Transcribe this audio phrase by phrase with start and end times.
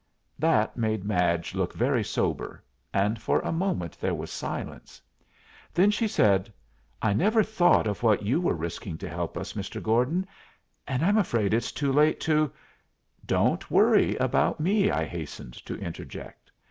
[0.39, 4.99] That made Madge look very sober, and for a moment there was silence.
[5.75, 6.51] Then she said,
[7.03, 9.79] "I never thought of what you were risking to help us, Mr.
[9.79, 10.25] Gordon.
[10.87, 12.51] And I'm afraid it's too late to"
[13.37, 16.51] "Don't worry about me," I hastened to interject.